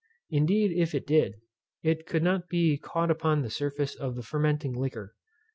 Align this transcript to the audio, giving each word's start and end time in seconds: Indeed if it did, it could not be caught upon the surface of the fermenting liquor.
Indeed 0.31 0.71
if 0.71 0.95
it 0.95 1.05
did, 1.05 1.35
it 1.83 2.07
could 2.07 2.23
not 2.23 2.49
be 2.49 2.75
caught 2.75 3.11
upon 3.11 3.43
the 3.43 3.51
surface 3.51 3.93
of 3.93 4.15
the 4.15 4.23
fermenting 4.23 4.73
liquor. 4.73 5.13